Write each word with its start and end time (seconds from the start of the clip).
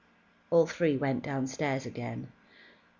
All 0.49 0.65
three 0.65 0.97
went 0.97 1.21
downstairs 1.23 1.85
again. 1.85 2.29